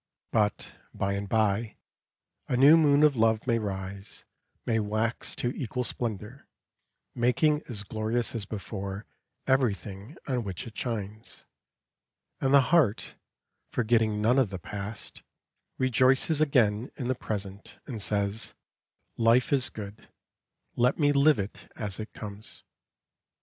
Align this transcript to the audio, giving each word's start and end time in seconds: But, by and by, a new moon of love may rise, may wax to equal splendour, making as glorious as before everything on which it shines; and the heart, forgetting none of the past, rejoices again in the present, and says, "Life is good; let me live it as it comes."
But, 0.31 0.73
by 0.95 1.13
and 1.13 1.29
by, 1.29 1.75
a 2.47 2.57
new 2.57 2.75
moon 2.75 3.03
of 3.03 3.15
love 3.15 3.45
may 3.45 3.59
rise, 3.59 4.25
may 4.65 4.79
wax 4.79 5.35
to 5.35 5.49
equal 5.55 5.83
splendour, 5.83 6.47
making 7.13 7.61
as 7.69 7.83
glorious 7.83 8.33
as 8.33 8.47
before 8.47 9.05
everything 9.45 10.17
on 10.27 10.43
which 10.43 10.65
it 10.65 10.75
shines; 10.75 11.45
and 12.39 12.51
the 12.51 12.61
heart, 12.73 13.13
forgetting 13.69 14.19
none 14.19 14.39
of 14.39 14.49
the 14.49 14.57
past, 14.57 15.21
rejoices 15.77 16.41
again 16.41 16.89
in 16.95 17.07
the 17.07 17.13
present, 17.13 17.77
and 17.85 18.01
says, 18.01 18.55
"Life 19.17 19.53
is 19.53 19.69
good; 19.69 20.09
let 20.75 20.97
me 20.97 21.11
live 21.11 21.37
it 21.37 21.71
as 21.75 21.99
it 21.99 22.11
comes." 22.11 22.63